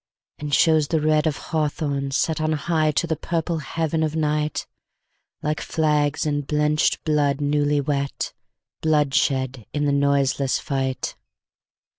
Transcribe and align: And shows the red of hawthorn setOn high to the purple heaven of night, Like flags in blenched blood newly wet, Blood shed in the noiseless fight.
And 0.39 0.51
shows 0.51 0.87
the 0.87 0.99
red 0.99 1.27
of 1.27 1.37
hawthorn 1.37 2.09
setOn 2.09 2.55
high 2.55 2.89
to 2.89 3.05
the 3.05 3.15
purple 3.15 3.59
heaven 3.59 4.01
of 4.01 4.15
night, 4.15 4.65
Like 5.43 5.61
flags 5.61 6.25
in 6.25 6.41
blenched 6.41 7.03
blood 7.03 7.39
newly 7.39 7.79
wet, 7.79 8.33
Blood 8.81 9.13
shed 9.13 9.67
in 9.73 9.85
the 9.85 9.91
noiseless 9.91 10.57
fight. 10.57 11.15